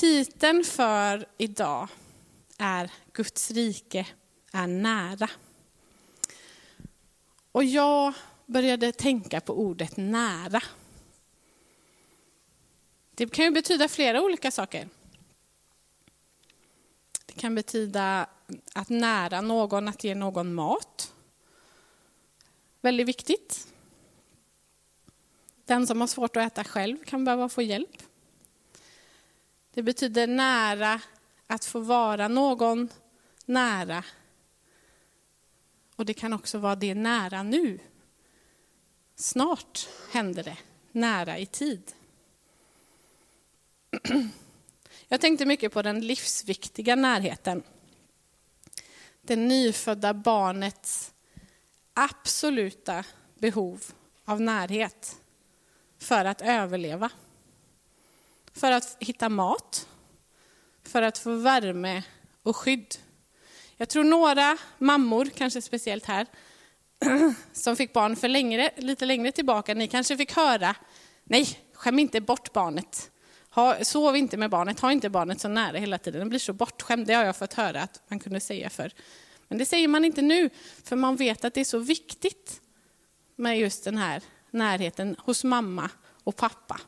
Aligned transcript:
Titeln 0.00 0.64
för 0.64 1.26
idag 1.38 1.88
är 2.58 2.90
Guds 3.12 3.50
rike 3.50 4.06
är 4.52 4.66
nära. 4.66 5.30
Och 7.52 7.64
jag 7.64 8.12
började 8.46 8.92
tänka 8.92 9.40
på 9.40 9.58
ordet 9.58 9.96
nära. 9.96 10.62
Det 13.10 13.32
kan 13.32 13.44
ju 13.44 13.50
betyda 13.50 13.88
flera 13.88 14.22
olika 14.22 14.50
saker. 14.50 14.88
Det 17.26 17.32
kan 17.32 17.54
betyda 17.54 18.26
att 18.74 18.88
nära 18.88 19.40
någon, 19.40 19.88
att 19.88 20.04
ge 20.04 20.14
någon 20.14 20.54
mat. 20.54 21.12
Väldigt 22.80 23.08
viktigt. 23.08 23.68
Den 25.64 25.86
som 25.86 26.00
har 26.00 26.08
svårt 26.08 26.36
att 26.36 26.52
äta 26.52 26.64
själv 26.64 27.04
kan 27.04 27.24
behöva 27.24 27.48
få 27.48 27.62
hjälp. 27.62 28.02
Det 29.74 29.82
betyder 29.82 30.26
nära, 30.26 31.00
att 31.46 31.64
få 31.64 31.80
vara 31.80 32.28
någon 32.28 32.88
nära. 33.44 34.04
Och 35.96 36.06
det 36.06 36.14
kan 36.14 36.32
också 36.32 36.58
vara 36.58 36.76
det 36.76 36.94
nära 36.94 37.42
nu. 37.42 37.78
Snart 39.14 39.88
händer 40.10 40.42
det, 40.42 40.58
nära 40.92 41.38
i 41.38 41.46
tid. 41.46 41.92
Jag 45.08 45.20
tänkte 45.20 45.46
mycket 45.46 45.72
på 45.72 45.82
den 45.82 46.00
livsviktiga 46.00 46.96
närheten. 46.96 47.62
Det 49.22 49.36
nyfödda 49.36 50.14
barnets 50.14 51.12
absoluta 51.94 53.04
behov 53.38 53.84
av 54.24 54.40
närhet 54.40 55.16
för 55.98 56.24
att 56.24 56.42
överleva. 56.42 57.10
För 58.60 58.72
att 58.72 58.96
hitta 59.00 59.28
mat, 59.28 59.88
för 60.86 61.02
att 61.02 61.18
få 61.18 61.34
värme 61.34 62.02
och 62.42 62.56
skydd. 62.56 62.94
Jag 63.76 63.88
tror 63.88 64.04
några 64.04 64.58
mammor, 64.78 65.24
kanske 65.36 65.62
speciellt 65.62 66.06
här, 66.06 66.26
som 67.52 67.76
fick 67.76 67.92
barn 67.92 68.16
för 68.16 68.28
längre, 68.28 68.70
lite 68.76 69.06
längre 69.06 69.32
tillbaka, 69.32 69.74
ni 69.74 69.88
kanske 69.88 70.16
fick 70.16 70.32
höra, 70.36 70.74
nej, 71.24 71.58
skäm 71.74 71.98
inte 71.98 72.20
bort 72.20 72.52
barnet. 72.52 73.10
Ha, 73.50 73.84
sov 73.84 74.16
inte 74.16 74.36
med 74.36 74.50
barnet, 74.50 74.80
ha 74.80 74.92
inte 74.92 75.10
barnet 75.10 75.40
så 75.40 75.48
nära 75.48 75.78
hela 75.78 75.98
tiden, 75.98 76.18
den 76.18 76.28
blir 76.28 76.38
så 76.38 76.52
bortskämd. 76.52 77.06
Det 77.06 77.14
har 77.14 77.24
jag 77.24 77.36
fått 77.36 77.54
höra 77.54 77.82
att 77.82 78.02
man 78.08 78.18
kunde 78.18 78.40
säga 78.40 78.70
för. 78.70 78.92
Men 79.48 79.58
det 79.58 79.66
säger 79.66 79.88
man 79.88 80.04
inte 80.04 80.22
nu, 80.22 80.50
för 80.84 80.96
man 80.96 81.16
vet 81.16 81.44
att 81.44 81.54
det 81.54 81.60
är 81.60 81.64
så 81.64 81.78
viktigt 81.78 82.60
med 83.36 83.58
just 83.58 83.84
den 83.84 83.96
här 83.96 84.22
närheten 84.50 85.16
hos 85.18 85.44
mamma 85.44 85.90
och 86.24 86.36
pappa. 86.36 86.80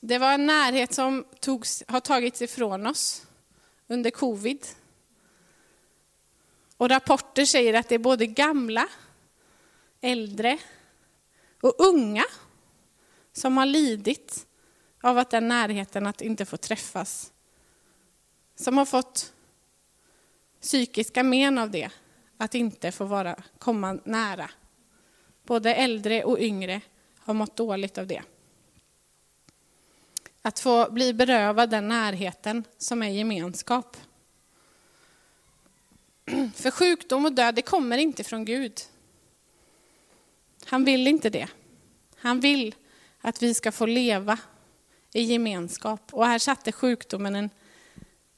Det 0.00 0.18
var 0.18 0.32
en 0.32 0.46
närhet 0.46 0.94
som 0.94 1.24
togs, 1.40 1.82
har 1.88 2.00
tagits 2.00 2.42
ifrån 2.42 2.86
oss 2.86 3.26
under 3.86 4.10
covid. 4.10 4.66
Och 6.76 6.88
rapporter 6.88 7.44
säger 7.44 7.74
att 7.74 7.88
det 7.88 7.94
är 7.94 7.98
både 7.98 8.26
gamla, 8.26 8.88
äldre 10.00 10.58
och 11.62 11.74
unga 11.78 12.24
som 13.32 13.56
har 13.56 13.66
lidit 13.66 14.46
av 15.02 15.18
att 15.18 15.30
den 15.30 15.48
närheten 15.48 16.06
att 16.06 16.20
inte 16.20 16.44
få 16.44 16.56
träffas. 16.56 17.32
Som 18.54 18.78
har 18.78 18.86
fått 18.86 19.32
psykiska 20.60 21.22
men 21.22 21.58
av 21.58 21.70
det, 21.70 21.90
att 22.36 22.54
inte 22.54 22.92
få 22.92 23.04
vara, 23.04 23.42
komma 23.58 23.98
nära. 24.04 24.50
Både 25.44 25.74
äldre 25.74 26.24
och 26.24 26.38
yngre 26.38 26.80
har 27.18 27.34
mått 27.34 27.56
dåligt 27.56 27.98
av 27.98 28.06
det. 28.06 28.22
Att 30.42 30.58
få 30.60 30.90
bli 30.90 31.14
berövad 31.14 31.70
den 31.70 31.88
närheten 31.88 32.64
som 32.78 33.02
är 33.02 33.08
gemenskap. 33.08 33.96
För 36.54 36.70
sjukdom 36.70 37.24
och 37.24 37.32
död, 37.32 37.54
det 37.54 37.62
kommer 37.62 37.98
inte 37.98 38.24
från 38.24 38.44
Gud. 38.44 38.80
Han 40.64 40.84
vill 40.84 41.06
inte 41.06 41.30
det. 41.30 41.48
Han 42.16 42.40
vill 42.40 42.74
att 43.20 43.42
vi 43.42 43.54
ska 43.54 43.72
få 43.72 43.86
leva 43.86 44.38
i 45.12 45.22
gemenskap. 45.22 46.14
Och 46.14 46.26
här 46.26 46.38
satte 46.38 46.72
sjukdomen 46.72 47.36
en, 47.36 47.50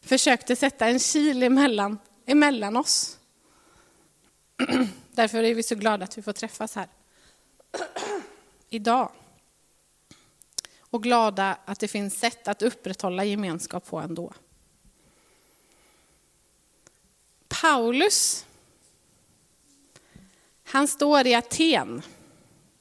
försökte 0.00 0.56
sätta 0.56 0.86
en 0.86 0.98
kil 0.98 1.42
emellan, 1.42 1.98
emellan 2.26 2.76
oss. 2.76 3.18
Därför 5.10 5.42
är 5.42 5.54
vi 5.54 5.62
så 5.62 5.74
glada 5.74 6.04
att 6.04 6.18
vi 6.18 6.22
får 6.22 6.32
träffas 6.32 6.74
här 6.74 6.88
idag 8.68 9.12
och 10.92 11.02
glada 11.02 11.58
att 11.64 11.80
det 11.80 11.88
finns 11.88 12.18
sätt 12.18 12.48
att 12.48 12.62
upprätthålla 12.62 13.24
gemenskap 13.24 13.86
på 13.86 13.98
ändå. 13.98 14.32
Paulus, 17.48 18.46
han 20.64 20.88
står 20.88 21.26
i 21.26 21.34
Aten 21.34 22.02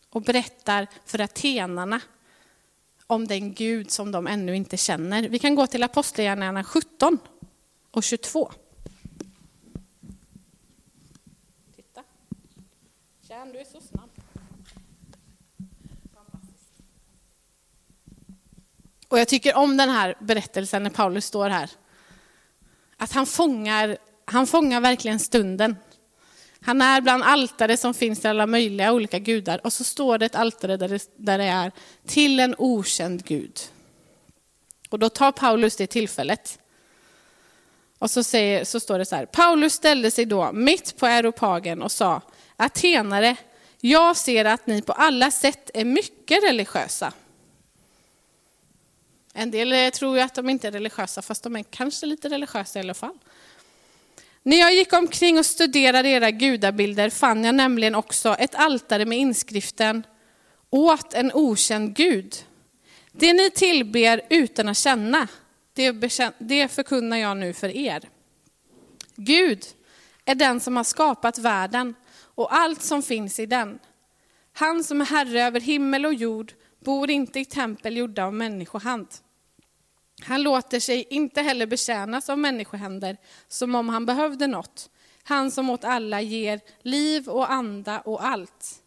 och 0.09 0.21
berättar 0.21 0.87
för 1.05 1.19
atenarna 1.21 2.01
om 3.07 3.27
den 3.27 3.53
Gud 3.53 3.91
som 3.91 4.11
de 4.11 4.27
ännu 4.27 4.55
inte 4.55 4.77
känner. 4.77 5.29
Vi 5.29 5.39
kan 5.39 5.55
gå 5.55 5.67
till 5.67 5.83
Apostlagärningarna 5.83 6.63
17 6.63 7.19
och 7.91 8.03
22. 8.03 8.51
Titta. 11.75 12.03
Kärn, 13.27 13.51
du 13.51 13.59
är 13.59 13.65
så 13.65 13.81
snabb. 13.81 14.00
Och 19.11 19.19
jag 19.19 19.27
tycker 19.27 19.55
om 19.55 19.77
den 19.77 19.89
här 19.89 20.15
berättelsen 20.19 20.83
när 20.83 20.89
Paulus 20.89 21.25
står 21.25 21.49
här. 21.49 21.69
Att 22.97 23.11
han 23.11 23.25
fångar, 23.25 23.97
han 24.25 24.47
fångar 24.47 24.81
verkligen 24.81 25.19
stunden. 25.19 25.75
Han 26.61 26.81
är 26.81 27.01
bland 27.01 27.23
altare 27.23 27.77
som 27.77 27.93
finns 27.93 28.19
till 28.19 28.29
alla 28.29 28.47
möjliga 28.47 28.93
olika 28.93 29.19
gudar 29.19 29.61
och 29.63 29.73
så 29.73 29.83
står 29.83 30.17
det 30.17 30.25
ett 30.25 30.35
altare 30.35 30.77
där 30.77 30.87
det, 30.87 31.09
där 31.15 31.37
det 31.37 31.43
är 31.43 31.71
till 32.07 32.39
en 32.39 32.55
okänd 32.57 33.25
gud. 33.25 33.59
Och 34.89 34.99
då 34.99 35.09
tar 35.09 35.31
Paulus 35.31 35.75
det 35.75 35.87
tillfället. 35.87 36.59
Och 37.99 38.11
så, 38.11 38.23
säger, 38.23 38.65
så 38.65 38.79
står 38.79 38.99
det 38.99 39.05
så 39.05 39.15
här, 39.15 39.25
Paulus 39.25 39.73
ställde 39.73 40.11
sig 40.11 40.25
då 40.25 40.51
mitt 40.51 40.97
på 40.97 41.05
aeropagen 41.05 41.81
och 41.81 41.91
sa, 41.91 42.21
Atenare, 42.55 43.35
jag 43.79 44.17
ser 44.17 44.45
att 44.45 44.67
ni 44.67 44.81
på 44.81 44.93
alla 44.93 45.31
sätt 45.31 45.71
är 45.73 45.85
mycket 45.85 46.43
religiösa. 46.43 47.13
En 49.33 49.51
del 49.51 49.73
eh, 49.73 49.89
tror 49.89 50.17
ju 50.17 50.23
att 50.23 50.35
de 50.35 50.49
inte 50.49 50.67
är 50.67 50.71
religiösa, 50.71 51.21
fast 51.21 51.43
de 51.43 51.55
är 51.55 51.63
kanske 51.63 52.05
lite 52.05 52.29
religiösa 52.29 52.79
i 52.79 52.81
alla 52.81 52.93
fall. 52.93 53.17
När 54.43 54.57
jag 54.57 54.73
gick 54.73 54.93
omkring 54.93 55.39
och 55.39 55.45
studerade 55.45 56.09
era 56.09 56.31
gudabilder 56.31 57.09
fann 57.09 57.43
jag 57.43 57.55
nämligen 57.55 57.95
också 57.95 58.35
ett 58.39 58.55
altare 58.55 59.05
med 59.05 59.17
inskriften 59.17 60.03
åt 60.69 61.13
en 61.13 61.31
okänd 61.33 61.95
gud. 61.95 62.35
Det 63.11 63.33
ni 63.33 63.49
tillber 63.51 64.21
utan 64.29 64.69
att 64.69 64.77
känna, 64.77 65.27
det 66.37 66.67
förkunnar 66.67 67.17
jag 67.17 67.37
nu 67.37 67.53
för 67.53 67.69
er. 67.69 68.09
Gud 69.15 69.65
är 70.25 70.35
den 70.35 70.59
som 70.59 70.77
har 70.77 70.83
skapat 70.83 71.37
världen 71.37 71.95
och 72.19 72.55
allt 72.55 72.81
som 72.81 73.03
finns 73.03 73.39
i 73.39 73.45
den. 73.45 73.79
Han 74.53 74.83
som 74.83 75.01
är 75.01 75.05
herre 75.05 75.43
över 75.43 75.59
himmel 75.59 76.05
och 76.05 76.13
jord 76.13 76.53
bor 76.83 77.09
inte 77.09 77.39
i 77.39 77.45
tempel 77.45 77.97
gjorda 77.97 78.25
av 78.25 78.33
människohand. 78.33 79.07
Han 80.23 80.43
låter 80.43 80.79
sig 80.79 81.07
inte 81.09 81.41
heller 81.41 81.65
betjänas 81.65 82.29
av 82.29 82.39
människohänder 82.39 83.17
som 83.47 83.75
om 83.75 83.89
han 83.89 84.05
behövde 84.05 84.47
något. 84.47 84.89
Han 85.23 85.51
som 85.51 85.69
åt 85.69 85.83
alla 85.83 86.21
ger 86.21 86.61
liv 86.81 87.29
och 87.29 87.51
anda 87.51 87.99
och 87.99 88.25
allt. 88.25 88.83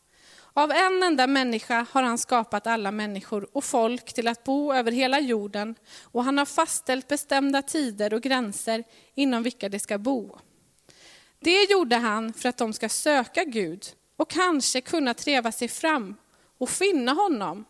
Av 0.57 0.71
en 0.71 1.03
enda 1.03 1.27
människa 1.27 1.87
har 1.91 2.03
han 2.03 2.19
skapat 2.19 2.67
alla 2.67 2.91
människor 2.91 3.49
och 3.53 3.65
folk 3.65 4.13
till 4.13 4.29
att 4.29 4.45
bo 4.45 4.73
över 4.73 4.93
hela 4.93 5.21
jorden 5.21 5.75
och 6.03 6.25
han 6.25 6.39
har 6.39 6.45
fastställt 6.45 7.09
bestämda 7.09 7.63
tider 7.63 8.15
och 8.15 8.23
gränser 8.23 8.85
inom 9.15 9.43
vilka 9.43 9.69
de 9.69 9.79
ska 9.79 9.99
bo. 9.99 10.39
Det 11.41 11.71
gjorde 11.71 11.97
han 11.97 12.33
för 12.33 12.49
att 12.49 12.57
de 12.57 12.73
ska 12.73 12.89
söka 12.89 13.45
Gud 13.45 13.87
och 14.17 14.31
kanske 14.31 14.81
kunna 14.81 15.15
treva 15.15 15.53
sig 15.53 15.69
fram 15.69 16.17
och 16.59 16.71
finna 16.71 17.13
honom 17.13 17.65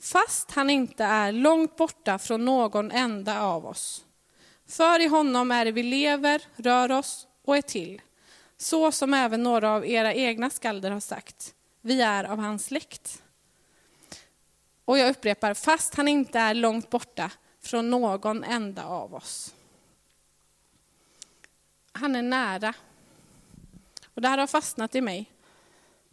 fast 0.00 0.50
han 0.50 0.70
inte 0.70 1.04
är 1.04 1.32
långt 1.32 1.76
borta 1.76 2.18
från 2.18 2.44
någon 2.44 2.90
enda 2.90 3.42
av 3.42 3.66
oss. 3.66 4.04
För 4.66 5.00
i 5.00 5.06
honom 5.06 5.50
är 5.50 5.64
det 5.64 5.72
vi 5.72 5.82
lever, 5.82 6.42
rör 6.56 6.92
oss 6.92 7.26
och 7.44 7.56
är 7.56 7.62
till. 7.62 8.02
Så 8.56 8.92
som 8.92 9.14
även 9.14 9.42
några 9.42 9.70
av 9.70 9.86
era 9.86 10.14
egna 10.14 10.50
skalder 10.50 10.90
har 10.90 11.00
sagt. 11.00 11.54
Vi 11.80 12.02
är 12.02 12.24
av 12.24 12.38
hans 12.38 12.64
släkt. 12.64 13.22
Och 14.84 14.98
jag 14.98 15.10
upprepar, 15.10 15.54
fast 15.54 15.94
han 15.94 16.08
inte 16.08 16.38
är 16.38 16.54
långt 16.54 16.90
borta 16.90 17.30
från 17.60 17.90
någon 17.90 18.44
enda 18.44 18.84
av 18.84 19.14
oss. 19.14 19.54
Han 21.92 22.16
är 22.16 22.22
nära. 22.22 22.74
Och 24.14 24.22
det 24.22 24.28
här 24.28 24.38
har 24.38 24.46
fastnat 24.46 24.94
i 24.94 25.00
mig. 25.00 25.32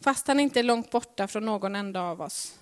Fast 0.01 0.27
han 0.27 0.39
inte 0.39 0.59
är 0.59 0.63
långt 0.63 0.91
borta 0.91 1.27
från 1.27 1.45
någon 1.45 1.75
enda 1.75 2.01
av 2.01 2.21
oss. 2.21 2.59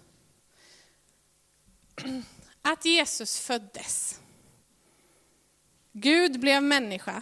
att 2.61 2.85
Jesus 2.85 3.39
föddes. 3.39 4.21
Gud 5.91 6.39
blev 6.39 6.63
människa 6.63 7.21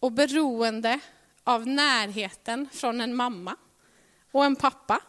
och 0.00 0.12
beroende 0.12 1.00
av 1.44 1.66
närheten 1.66 2.68
från 2.72 3.00
en 3.00 3.14
mamma 3.14 3.56
och 4.30 4.44
en 4.44 4.56
pappa. 4.56 5.00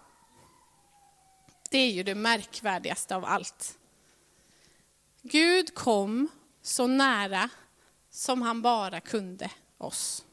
Det 1.69 1.77
är 1.77 1.91
ju 1.91 2.03
det 2.03 2.15
märkvärdigaste 2.15 3.15
av 3.15 3.25
allt. 3.25 3.79
Gud 5.21 5.75
kom 5.75 6.27
så 6.61 6.87
nära 6.87 7.49
som 8.09 8.41
han 8.41 8.61
bara 8.61 8.99
kunde 8.99 9.51
oss. 9.77 10.25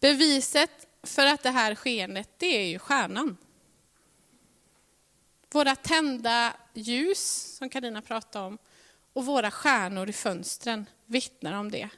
Beviset 0.00 0.86
för 1.02 1.26
att 1.26 1.42
det 1.42 1.50
här 1.50 1.74
skeendet, 1.74 2.30
det 2.38 2.46
är 2.46 2.66
ju 2.66 2.78
stjärnan. 2.78 3.36
Våra 5.50 5.76
tända 5.76 6.52
ljus, 6.74 7.54
som 7.58 7.68
Karina 7.68 8.02
pratade 8.02 8.46
om, 8.46 8.58
och 9.12 9.26
våra 9.26 9.50
stjärnor 9.50 10.08
i 10.08 10.12
fönstren 10.12 10.86
vittnar 11.06 11.52
om 11.52 11.70
det. 11.70 11.88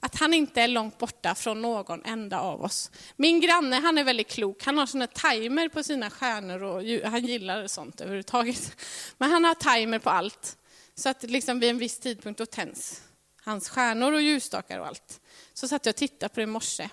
Att 0.00 0.14
han 0.14 0.34
inte 0.34 0.62
är 0.62 0.68
långt 0.68 0.98
borta 0.98 1.34
från 1.34 1.62
någon 1.62 2.04
enda 2.04 2.40
av 2.40 2.62
oss. 2.62 2.90
Min 3.16 3.40
granne 3.40 3.76
han 3.76 3.98
är 3.98 4.04
väldigt 4.04 4.28
klok. 4.28 4.64
Han 4.64 4.78
har 4.78 4.86
såna 4.86 5.06
timer 5.06 5.68
på 5.68 5.82
sina 5.82 6.10
stjärnor 6.10 6.62
och 6.62 7.10
han 7.10 7.26
gillar 7.26 7.66
sånt 7.66 8.00
överhuvudtaget. 8.00 8.76
Men 9.18 9.30
han 9.30 9.44
har 9.44 9.54
timer 9.54 9.98
på 9.98 10.10
allt. 10.10 10.56
Så 10.94 11.08
att 11.08 11.22
liksom 11.22 11.60
vid 11.60 11.70
en 11.70 11.78
viss 11.78 11.98
tidpunkt 11.98 12.38
då 12.38 12.46
tänds 12.46 13.02
hans 13.42 13.68
stjärnor 13.68 14.12
och 14.12 14.22
ljusstakar 14.22 14.78
och 14.78 14.86
allt. 14.86 15.20
Så 15.54 15.68
satt 15.68 15.86
jag 15.86 15.92
och 15.92 15.96
tittade 15.96 16.34
på 16.34 16.40
det 16.40 16.44
i 16.44 16.46
morse. 16.46 16.88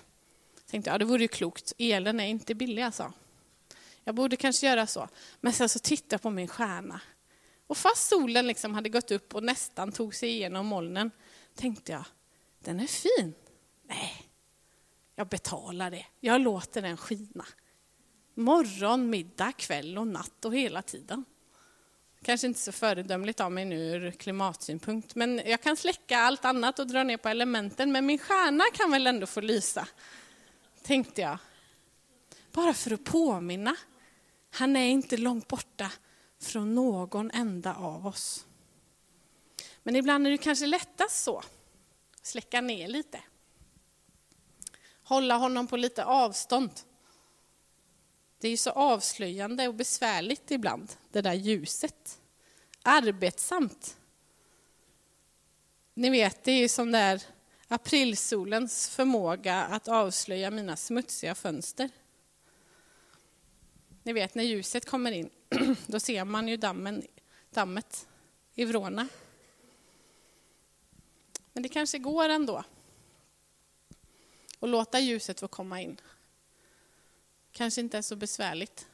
Tänkte, 0.70 0.90
ja 0.90 0.98
det 0.98 1.04
vore 1.04 1.22
ju 1.22 1.28
klokt. 1.28 1.72
Elen 1.78 2.20
är 2.20 2.26
inte 2.26 2.54
billig 2.54 2.82
alltså. 2.82 3.12
Jag 4.06 4.14
borde 4.14 4.36
kanske 4.36 4.66
göra 4.66 4.86
så. 4.86 5.08
Men 5.40 5.52
sen 5.52 5.68
så 5.68 5.78
tittade 5.78 6.14
jag 6.14 6.22
på 6.22 6.30
min 6.30 6.48
stjärna. 6.48 7.00
Och 7.66 7.76
fast 7.76 8.08
solen 8.08 8.46
liksom 8.46 8.74
hade 8.74 8.88
gått 8.88 9.10
upp 9.10 9.34
och 9.34 9.42
nästan 9.42 9.92
tog 9.92 10.14
sig 10.14 10.28
igenom 10.28 10.66
molnen, 10.66 11.10
tänkte 11.54 11.92
jag, 11.92 12.04
den 12.58 12.80
är 12.80 12.86
fin. 12.86 13.34
Nej, 13.88 14.30
jag 15.14 15.28
betalar 15.28 15.90
det. 15.90 16.06
Jag 16.20 16.40
låter 16.40 16.82
den 16.82 16.96
skina. 16.96 17.46
Morgon, 18.34 19.10
middag, 19.10 19.52
kväll 19.52 19.98
och 19.98 20.06
natt 20.06 20.44
och 20.44 20.54
hela 20.54 20.82
tiden. 20.82 21.24
Kanske 22.22 22.46
inte 22.46 22.60
så 22.60 22.72
föredömligt 22.72 23.40
av 23.40 23.52
mig 23.52 23.64
nu 23.64 23.76
ur 23.76 24.10
klimatsynpunkt, 24.10 25.14
men 25.14 25.42
jag 25.46 25.62
kan 25.62 25.76
släcka 25.76 26.18
allt 26.18 26.44
annat 26.44 26.78
och 26.78 26.86
dra 26.86 27.02
ner 27.02 27.16
på 27.16 27.28
elementen, 27.28 27.92
men 27.92 28.06
min 28.06 28.18
stjärna 28.18 28.64
kan 28.74 28.90
väl 28.90 29.06
ändå 29.06 29.26
få 29.26 29.40
lysa, 29.40 29.88
tänkte 30.82 31.20
jag. 31.20 31.38
Bara 32.52 32.74
för 32.74 32.90
att 32.90 33.04
påminna. 33.04 33.76
Han 34.56 34.76
är 34.76 34.88
inte 34.88 35.16
långt 35.16 35.48
borta 35.48 35.92
från 36.40 36.74
någon 36.74 37.30
enda 37.30 37.74
av 37.74 38.06
oss. 38.06 38.46
Men 39.82 39.96
ibland 39.96 40.26
är 40.26 40.30
det 40.30 40.38
kanske 40.38 40.66
lättast 40.66 41.24
så, 41.24 41.42
släcka 42.22 42.60
ner 42.60 42.88
lite. 42.88 43.20
Hålla 45.02 45.36
honom 45.36 45.66
på 45.66 45.76
lite 45.76 46.04
avstånd. 46.04 46.70
Det 48.40 48.48
är 48.48 48.50
ju 48.50 48.56
så 48.56 48.70
avslöjande 48.70 49.68
och 49.68 49.74
besvärligt 49.74 50.50
ibland, 50.50 50.92
det 51.10 51.20
där 51.20 51.34
ljuset. 51.34 52.20
Arbetsamt. 52.82 53.96
Ni 55.94 56.10
vet, 56.10 56.44
det 56.44 56.52
är 56.52 56.58
ju 56.58 56.68
som 56.68 56.92
där 56.92 57.22
aprilsolens 57.68 58.88
förmåga 58.88 59.64
att 59.64 59.88
avslöja 59.88 60.50
mina 60.50 60.76
smutsiga 60.76 61.34
fönster. 61.34 61.90
Ni 64.06 64.12
vet 64.12 64.34
när 64.34 64.44
ljuset 64.44 64.84
kommer 64.84 65.12
in, 65.12 65.30
då 65.86 66.00
ser 66.00 66.24
man 66.24 66.48
ju 66.48 66.56
dammen, 66.56 67.06
dammet 67.50 68.08
i 68.54 68.64
vrårna. 68.64 69.08
Men 71.52 71.62
det 71.62 71.68
kanske 71.68 71.98
går 71.98 72.28
ändå. 72.28 72.64
att 74.60 74.68
låta 74.68 75.00
ljuset 75.00 75.40
få 75.40 75.48
komma 75.48 75.80
in. 75.80 76.00
Kanske 77.52 77.80
inte 77.80 77.98
är 77.98 78.02
så 78.02 78.16
besvärligt. 78.16 78.88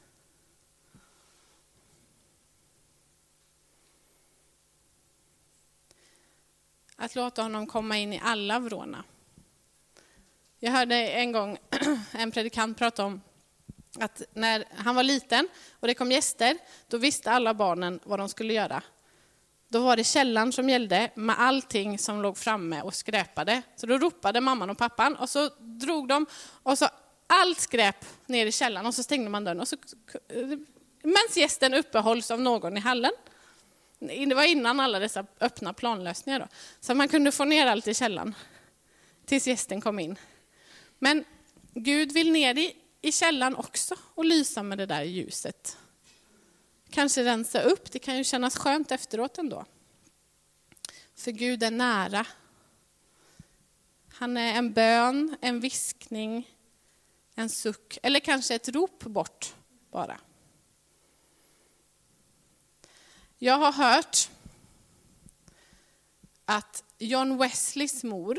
Att 6.96 7.14
låta 7.14 7.42
honom 7.42 7.66
komma 7.66 7.98
in 7.98 8.12
i 8.12 8.20
alla 8.22 8.58
vrårna. 8.58 9.04
Jag 10.58 10.72
hörde 10.72 10.96
en 10.96 11.32
gång 11.32 11.58
en 12.12 12.30
predikant 12.30 12.78
prata 12.78 13.04
om 13.04 13.20
att 13.98 14.22
när 14.32 14.64
han 14.76 14.94
var 14.94 15.02
liten 15.02 15.48
och 15.80 15.88
det 15.88 15.94
kom 15.94 16.12
gäster, 16.12 16.58
då 16.88 16.98
visste 16.98 17.30
alla 17.30 17.54
barnen 17.54 18.00
vad 18.04 18.18
de 18.18 18.28
skulle 18.28 18.52
göra. 18.52 18.82
Då 19.68 19.78
var 19.80 19.96
det 19.96 20.04
källan 20.04 20.52
som 20.52 20.68
gällde 20.68 21.10
med 21.14 21.36
allting 21.38 21.98
som 21.98 22.22
låg 22.22 22.38
framme 22.38 22.82
och 22.82 22.94
skräpade. 22.94 23.62
Så 23.76 23.86
då 23.86 23.98
ropade 23.98 24.40
mamman 24.40 24.70
och 24.70 24.78
pappan 24.78 25.16
och 25.16 25.30
så 25.30 25.48
drog 25.58 26.08
de 26.08 26.26
och 26.62 26.78
så 26.78 26.88
allt 27.26 27.60
skräp 27.60 28.04
ner 28.26 28.46
i 28.46 28.52
källaren 28.52 28.86
och 28.86 28.94
så 28.94 29.02
stängde 29.02 29.30
man 29.30 29.44
dörren. 29.44 29.60
Och 29.60 29.68
så, 29.68 29.76
medan 31.02 31.28
gästen 31.34 31.74
uppehålls 31.74 32.30
av 32.30 32.40
någon 32.40 32.76
i 32.76 32.80
hallen. 32.80 33.12
Det 33.98 34.34
var 34.34 34.44
innan 34.44 34.80
alla 34.80 34.98
dessa 34.98 35.26
öppna 35.40 35.72
planlösningar. 35.72 36.40
Då. 36.40 36.46
Så 36.80 36.94
man 36.94 37.08
kunde 37.08 37.32
få 37.32 37.44
ner 37.44 37.66
allt 37.66 37.88
i 37.88 37.94
källaren 37.94 38.34
tills 39.26 39.46
gästen 39.46 39.80
kom 39.80 39.98
in. 39.98 40.18
Men 40.98 41.24
Gud 41.74 42.12
vill 42.12 42.32
ner 42.32 42.58
i 42.58 42.76
i 43.02 43.12
källan 43.12 43.56
också 43.56 43.94
och 44.14 44.24
lysa 44.24 44.62
med 44.62 44.78
det 44.78 44.86
där 44.86 45.02
ljuset. 45.02 45.78
Kanske 46.90 47.24
rensa 47.24 47.62
upp, 47.62 47.92
det 47.92 47.98
kan 47.98 48.16
ju 48.16 48.24
kännas 48.24 48.56
skönt 48.56 48.92
efteråt 48.92 49.38
ändå. 49.38 49.64
För 51.14 51.30
Gud 51.30 51.62
är 51.62 51.70
nära. 51.70 52.26
Han 54.12 54.36
är 54.36 54.54
en 54.54 54.72
bön, 54.72 55.36
en 55.40 55.60
viskning, 55.60 56.50
en 57.34 57.48
suck 57.48 57.98
eller 58.02 58.20
kanske 58.20 58.54
ett 58.54 58.68
rop 58.68 59.04
bort 59.04 59.54
bara. 59.90 60.20
Jag 63.38 63.58
har 63.58 63.72
hört 63.72 64.30
att 66.44 66.84
John 66.98 67.38
Wesleys 67.38 68.04
mor, 68.04 68.38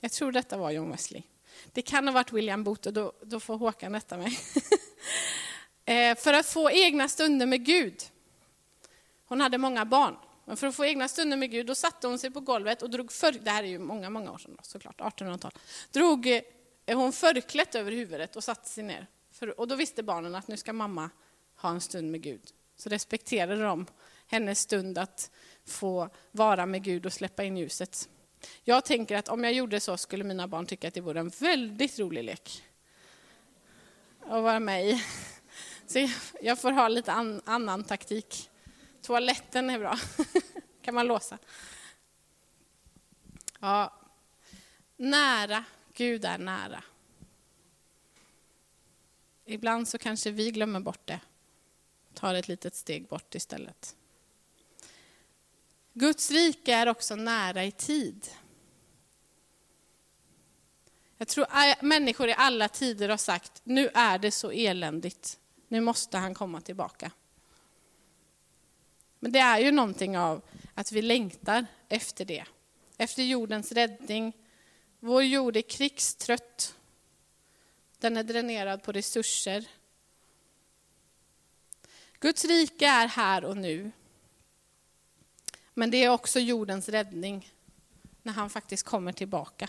jag 0.00 0.12
tror 0.12 0.32
detta 0.32 0.56
var 0.56 0.70
John 0.70 0.90
Wesley, 0.90 1.22
det 1.72 1.82
kan 1.82 2.08
ha 2.08 2.14
varit 2.14 2.32
William 2.32 2.64
Booth, 2.64 2.88
och 2.88 2.94
då, 2.94 3.12
då 3.22 3.40
får 3.40 3.58
Håkan 3.58 3.92
rätta 3.92 4.16
mig. 4.16 4.38
Eh, 5.84 6.16
för 6.16 6.32
att 6.32 6.46
få 6.46 6.70
egna 6.70 7.08
stunder 7.08 7.46
med 7.46 7.64
Gud. 7.64 8.02
Hon 9.24 9.40
hade 9.40 9.58
många 9.58 9.84
barn. 9.84 10.16
Men 10.44 10.56
för 10.56 10.66
att 10.66 10.74
få 10.74 10.84
egna 10.84 11.08
stunder 11.08 11.36
med 11.36 11.50
Gud, 11.50 11.66
då 11.66 11.74
satte 11.74 12.06
hon 12.06 12.18
sig 12.18 12.30
på 12.30 12.40
golvet 12.40 12.82
och 12.82 12.90
drog 12.90 13.12
för, 13.12 13.32
det 13.32 13.50
här 13.50 13.62
är 13.62 13.68
ju 13.68 13.78
många, 13.78 14.10
många 14.10 14.32
år 14.32 14.38
sedan 14.38 14.54
då, 14.56 14.62
såklart, 14.62 15.00
1800-tal. 15.00 15.52
Drog 15.90 16.26
eh, 16.26 16.98
hon 16.98 17.12
förklätt 17.12 17.74
över 17.74 17.92
huvudet 17.92 18.36
och 18.36 18.44
satte 18.44 18.68
sig 18.68 18.84
ner. 18.84 19.06
För, 19.32 19.60
och 19.60 19.68
då 19.68 19.74
visste 19.74 20.02
barnen 20.02 20.34
att 20.34 20.48
nu 20.48 20.56
ska 20.56 20.72
mamma 20.72 21.10
ha 21.56 21.70
en 21.70 21.80
stund 21.80 22.10
med 22.10 22.22
Gud. 22.22 22.50
Så 22.76 22.88
respekterade 22.88 23.62
de 23.62 23.86
hennes 24.26 24.60
stund 24.60 24.98
att 24.98 25.30
få 25.64 26.08
vara 26.30 26.66
med 26.66 26.84
Gud 26.84 27.06
och 27.06 27.12
släppa 27.12 27.44
in 27.44 27.56
ljuset. 27.56 28.08
Jag 28.64 28.84
tänker 28.84 29.16
att 29.16 29.28
om 29.28 29.44
jag 29.44 29.52
gjorde 29.52 29.80
så 29.80 29.96
skulle 29.96 30.24
mina 30.24 30.48
barn 30.48 30.66
tycka 30.66 30.88
att 30.88 30.94
det 30.94 31.00
vore 31.00 31.20
en 31.20 31.28
väldigt 31.28 31.98
rolig 31.98 32.24
lek 32.24 32.62
att 34.20 34.42
vara 34.42 34.60
med 34.60 34.88
i. 34.88 35.04
Så 35.86 36.08
jag 36.42 36.58
får 36.58 36.72
ha 36.72 36.88
lite 36.88 37.12
an, 37.12 37.42
annan 37.44 37.84
taktik. 37.84 38.50
Toaletten 39.02 39.70
är 39.70 39.78
bra, 39.78 39.98
kan 40.82 40.94
man 40.94 41.06
låsa. 41.06 41.38
Ja, 43.60 43.92
nära, 44.96 45.64
Gud 45.94 46.24
är 46.24 46.38
nära. 46.38 46.84
Ibland 49.44 49.88
så 49.88 49.98
kanske 49.98 50.30
vi 50.30 50.50
glömmer 50.50 50.80
bort 50.80 51.06
det, 51.06 51.20
tar 52.14 52.34
ett 52.34 52.48
litet 52.48 52.74
steg 52.74 53.08
bort 53.08 53.34
istället. 53.34 53.96
Guds 55.92 56.30
rike 56.30 56.74
är 56.74 56.88
också 56.88 57.16
nära 57.16 57.64
i 57.64 57.70
tid. 57.70 58.28
Jag 61.18 61.28
tror 61.28 61.46
människor 61.84 62.28
i 62.28 62.34
alla 62.38 62.68
tider 62.68 63.08
har 63.08 63.16
sagt, 63.16 63.60
nu 63.64 63.90
är 63.94 64.18
det 64.18 64.30
så 64.30 64.50
eländigt, 64.50 65.38
nu 65.68 65.80
måste 65.80 66.18
han 66.18 66.34
komma 66.34 66.60
tillbaka. 66.60 67.10
Men 69.18 69.32
det 69.32 69.38
är 69.38 69.58
ju 69.58 69.70
någonting 69.70 70.18
av 70.18 70.42
att 70.74 70.92
vi 70.92 71.02
längtar 71.02 71.66
efter 71.88 72.24
det. 72.24 72.44
Efter 72.98 73.22
jordens 73.22 73.72
räddning. 73.72 74.32
Vår 75.00 75.22
jord 75.22 75.56
är 75.56 75.62
krigstrött. 75.62 76.74
Den 77.98 78.16
är 78.16 78.22
dränerad 78.22 78.82
på 78.82 78.92
resurser. 78.92 79.64
Guds 82.18 82.44
rike 82.44 82.86
är 82.86 83.06
här 83.06 83.44
och 83.44 83.56
nu. 83.56 83.92
Men 85.74 85.90
det 85.90 86.04
är 86.04 86.08
också 86.08 86.40
jordens 86.40 86.88
räddning 86.88 87.52
när 88.22 88.32
han 88.32 88.50
faktiskt 88.50 88.82
kommer 88.82 89.12
tillbaka. 89.12 89.68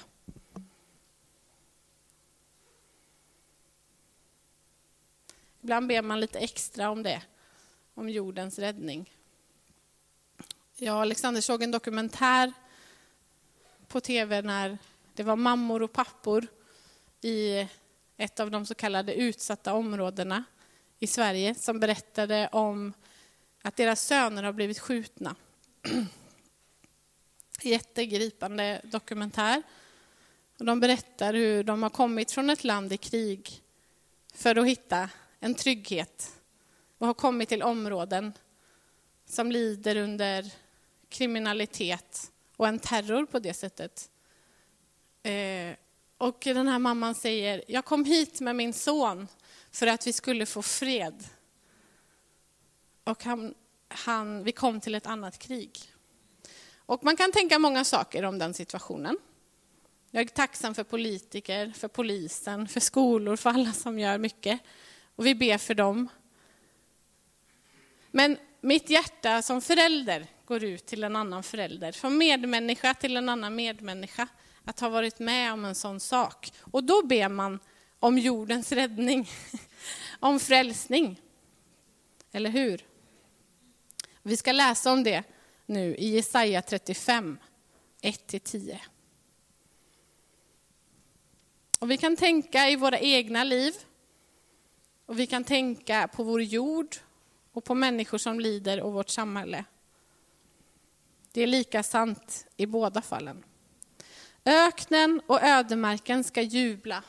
Ibland 5.62 5.88
ber 5.88 6.02
man 6.02 6.20
lite 6.20 6.40
extra 6.40 6.90
om 6.90 7.04
det. 7.04 7.24
om 7.94 8.10
jordens 8.10 8.60
räddning. 8.60 9.12
Jag 10.76 10.96
och 10.96 11.02
Alexander 11.02 11.42
såg 11.42 11.64
en 11.64 11.72
dokumentär 11.72 12.54
på 13.88 14.02
tv 14.02 14.42
när 14.42 14.78
det 15.14 15.24
var 15.24 15.36
mammor 15.36 15.82
och 15.84 15.94
pappor 15.94 16.48
i 17.22 17.68
ett 18.18 18.40
av 18.40 18.52
de 18.52 18.66
så 18.66 18.76
kallade 18.76 19.14
utsatta 19.14 19.74
områdena 19.74 20.44
i 21.00 21.08
Sverige 21.08 21.56
som 21.56 21.80
berättade 21.80 22.50
om 22.52 22.94
att 23.62 23.76
deras 23.76 24.06
söner 24.06 24.44
har 24.44 24.54
blivit 24.54 24.80
skjutna. 24.80 25.36
Jättegripande 27.62 28.82
dokumentär. 28.84 29.64
Och 30.60 30.66
de 30.66 30.80
berättar 30.80 31.34
hur 31.34 31.64
de 31.64 31.84
har 31.84 31.90
kommit 31.90 32.32
från 32.32 32.50
ett 32.50 32.64
land 32.64 32.94
i 32.94 32.98
krig 32.98 33.62
för 34.34 34.56
att 34.56 34.68
hitta 34.68 35.10
en 35.40 35.56
trygghet 35.56 36.32
och 36.98 37.08
har 37.08 37.14
kommit 37.14 37.50
till 37.50 37.64
områden 37.64 38.34
som 39.26 39.52
lider 39.52 39.96
under 39.96 40.52
kriminalitet 41.10 42.32
och 42.56 42.68
en 42.68 42.80
terror 42.80 43.26
på 43.26 43.40
det 43.40 43.54
sättet. 43.54 44.10
Eh, 45.24 45.76
och 46.18 46.38
den 46.44 46.68
här 46.68 46.80
mamman 46.80 47.16
säger, 47.16 47.64
jag 47.68 47.86
kom 47.86 48.06
hit 48.06 48.42
med 48.42 48.56
min 48.56 48.74
son 48.74 49.28
för 49.72 49.88
att 49.88 50.08
vi 50.08 50.14
skulle 50.14 50.46
få 50.46 50.62
fred. 50.62 51.24
Och 53.04 53.24
han, 53.24 53.54
han, 53.94 54.44
vi 54.44 54.52
kom 54.52 54.80
till 54.80 54.96
ett 54.96 55.08
annat 55.08 55.40
krig. 55.40 55.80
Och 56.86 57.04
man 57.04 57.16
kan 57.16 57.32
tänka 57.32 57.60
många 57.60 57.84
saker 57.84 58.24
om 58.24 58.40
den 58.40 58.54
situationen. 58.54 59.18
Jag 60.12 60.22
är 60.22 60.28
tacksam 60.28 60.76
för 60.76 60.84
politiker, 60.84 61.74
för 61.76 61.88
polisen, 61.88 62.68
för 62.68 62.80
skolor, 62.80 63.36
för 63.36 63.50
alla 63.50 63.72
som 63.74 64.00
gör 64.00 64.18
mycket. 64.18 64.60
Och 65.16 65.26
vi 65.26 65.36
ber 65.36 65.58
för 65.58 65.74
dem. 65.74 66.10
Men 68.12 68.38
mitt 68.62 68.90
hjärta 68.90 69.42
som 69.42 69.62
förälder 69.62 70.28
går 70.46 70.64
ut 70.64 70.86
till 70.86 71.04
en 71.04 71.16
annan 71.16 71.44
förälder, 71.44 71.92
från 71.92 72.18
medmänniska 72.18 72.94
till 72.94 73.18
en 73.18 73.30
annan 73.30 73.56
medmänniska, 73.56 74.28
att 74.66 74.80
ha 74.80 74.90
varit 74.90 75.20
med 75.20 75.54
om 75.54 75.66
en 75.66 75.76
sån 75.76 76.00
sak. 76.00 76.54
Och 76.60 76.84
då 76.84 77.06
ber 77.06 77.30
man 77.30 77.60
om 78.00 78.18
jordens 78.18 78.72
räddning, 78.72 79.30
om 80.20 80.40
frälsning. 80.40 81.22
Eller 82.32 82.50
hur? 82.50 82.82
Vi 84.26 84.38
ska 84.38 84.52
läsa 84.52 84.92
om 84.92 85.04
det 85.04 85.24
nu 85.66 85.96
i 85.96 86.08
Jesaja 86.08 86.62
35, 86.62 87.38
1-10. 88.02 88.80
Och 91.80 91.92
vi 91.92 91.98
kan 91.98 92.16
tänka 92.16 92.70
i 92.70 92.76
våra 92.76 93.00
egna 93.00 93.44
liv, 93.44 93.74
och 95.06 95.20
vi 95.20 95.28
kan 95.28 95.44
tänka 95.44 96.08
på 96.08 96.24
vår 96.24 96.42
jord 96.42 96.96
och 97.52 97.64
på 97.64 97.76
människor 97.76 98.18
som 98.18 98.40
lider 98.40 98.82
och 98.82 98.94
vårt 98.94 99.10
samhälle. 99.10 99.66
Det 101.32 101.42
är 101.42 101.48
lika 101.48 101.84
sant 101.84 102.48
i 102.58 102.66
båda 102.66 103.02
fallen. 103.02 103.44
Öknen 104.46 105.22
och 105.28 105.44
ödemarken 105.44 106.24
ska 106.24 106.42
jubla. 106.42 107.04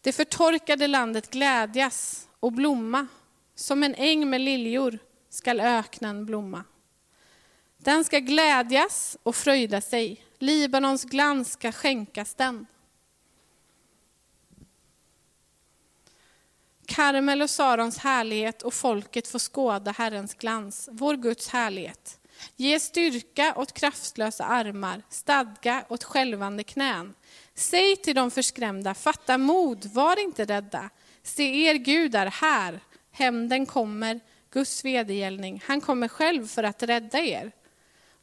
Det 0.00 0.12
förtorkade 0.12 0.86
landet 0.86 1.30
glädjas 1.30 2.28
och 2.40 2.52
blomma. 2.52 3.06
Som 3.60 3.82
en 3.82 3.94
äng 3.94 4.30
med 4.30 4.40
liljor 4.40 4.98
skall 5.28 5.60
öknen 5.60 6.26
blomma. 6.26 6.64
Den 7.78 8.04
ska 8.04 8.18
glädjas 8.18 9.16
och 9.22 9.36
fröjda 9.36 9.80
sig. 9.80 10.24
Libanons 10.38 11.04
glans 11.04 11.52
ska 11.52 11.72
skänkas 11.72 12.34
den. 12.34 12.66
Karmel 16.86 17.42
och 17.42 17.50
Sarons 17.50 17.98
härlighet 17.98 18.62
och 18.62 18.74
folket 18.74 19.28
får 19.28 19.38
skåda 19.38 19.90
Herrens 19.90 20.34
glans, 20.34 20.88
vår 20.92 21.16
Guds 21.16 21.48
härlighet. 21.48 22.20
Ge 22.56 22.80
styrka 22.80 23.54
åt 23.56 23.72
kraftlösa 23.72 24.44
armar, 24.44 25.02
stadga 25.08 25.84
åt 25.88 26.04
skälvande 26.04 26.64
knän. 26.64 27.14
Säg 27.54 27.96
till 27.96 28.14
de 28.14 28.30
förskrämda, 28.30 28.94
fatta 28.94 29.38
mod, 29.38 29.84
var 29.84 30.22
inte 30.22 30.44
rädda. 30.44 30.90
Se, 31.22 31.68
er 31.68 31.74
Gud 31.74 32.14
är 32.14 32.26
här, 32.26 32.80
hämnden 33.10 33.66
kommer, 33.66 34.20
Guds 34.50 34.84
vedergällning. 34.84 35.62
Han 35.66 35.80
kommer 35.80 36.08
själv 36.08 36.46
för 36.46 36.62
att 36.62 36.82
rädda 36.82 37.18
er. 37.18 37.52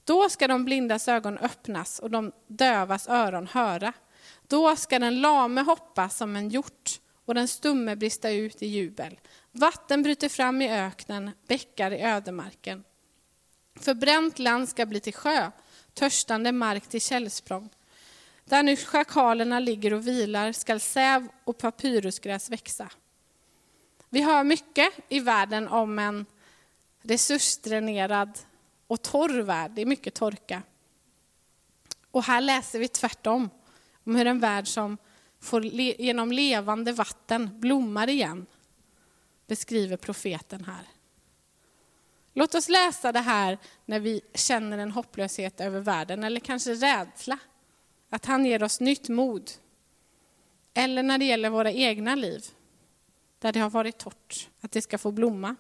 Då 0.04 0.30
ska 0.30 0.48
de 0.48 0.66
blindas 0.66 1.08
ögon 1.08 1.38
öppnas 1.38 2.00
och 2.00 2.12
de 2.12 2.32
dövas 2.48 3.08
öron 3.08 3.48
höra. 3.48 3.94
Då 4.48 4.76
ska 4.76 5.00
den 5.00 5.22
lame 5.22 5.62
hoppa 5.62 6.10
som 6.10 6.36
en 6.36 6.50
hjort 6.50 7.00
och 7.26 7.36
den 7.36 7.48
stumme 7.48 7.96
brista 7.96 8.30
ut 8.30 8.62
i 8.62 8.68
jubel. 8.68 9.20
Vatten 9.52 10.04
bryter 10.04 10.30
fram 10.30 10.62
i 10.62 10.70
öknen, 10.70 11.32
bäckar 11.48 11.92
i 11.92 12.02
ödemarken. 12.02 12.84
Förbränt 13.76 14.40
land 14.40 14.70
ska 14.70 14.86
bli 14.86 15.00
till 15.00 15.14
sjö, 15.14 15.52
törstande 15.94 16.52
mark 16.52 16.88
till 16.88 17.02
källsprång. 17.02 17.70
Där 18.46 18.64
nu 18.64 18.76
schakalerna 18.76 19.60
ligger 19.60 19.94
och 19.94 20.08
vilar 20.08 20.52
skall 20.52 20.80
säv 20.80 21.28
och 21.44 21.58
papyrusgräs 21.58 22.50
växa. 22.50 22.90
Vi 24.10 24.22
hör 24.22 24.44
mycket 24.44 24.94
i 25.10 25.20
världen 25.20 25.68
om 25.68 26.00
en 26.00 26.26
resursdränerad 27.02 28.40
och 28.88 29.02
torr 29.02 29.42
värld. 29.42 29.72
Det 29.72 29.82
är 29.82 29.86
mycket 29.86 30.14
torka. 30.14 30.62
Och 32.12 32.24
här 32.24 32.42
läser 32.42 32.80
vi 32.80 32.88
tvärtom 32.88 33.50
om 34.04 34.16
hur 34.16 34.28
en 34.28 34.40
värld 34.40 34.68
som 34.68 34.98
får 35.40 35.66
genom 35.66 36.32
levande 36.32 36.92
vatten 36.92 37.60
blommar 37.60 38.10
igen, 38.10 38.46
beskriver 39.48 39.98
profeten 39.98 40.66
här. 40.66 40.88
Låt 42.34 42.56
oss 42.56 42.70
läsa 42.70 43.12
det 43.12 43.20
här 43.20 43.58
när 43.86 44.00
vi 44.00 44.22
känner 44.34 44.78
en 44.78 44.92
hopplöshet 44.92 45.62
över 45.62 45.80
världen, 45.80 46.24
eller 46.24 46.40
kanske 46.40 46.74
rädsla. 46.74 47.40
Att 48.10 48.26
han 48.26 48.46
ger 48.46 48.64
oss 48.64 48.80
nytt 48.80 49.10
mod. 49.10 49.52
Eller 50.74 51.04
när 51.04 51.18
det 51.18 51.26
gäller 51.26 51.50
våra 51.50 51.72
egna 51.72 52.16
liv, 52.16 52.46
där 53.40 53.52
det 53.52 53.60
har 53.60 53.70
varit 53.70 53.98
torrt, 53.98 54.50
att 54.62 54.72
det 54.72 54.82
ska 54.82 54.98
få 54.98 55.12
blomma. 55.12 55.56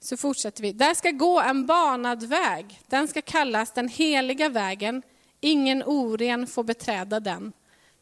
Så 0.00 0.16
fortsätter 0.16 0.62
vi. 0.62 0.72
Där 0.72 0.94
ska 0.94 1.10
gå 1.10 1.40
en 1.40 1.66
banad 1.66 2.22
väg. 2.22 2.80
Den 2.86 3.08
ska 3.08 3.22
kallas 3.22 3.72
den 3.72 3.88
heliga 3.88 4.48
vägen. 4.48 5.02
Ingen 5.40 5.82
oren 5.82 6.46
får 6.46 6.64
beträda 6.64 7.20
den. 7.20 7.52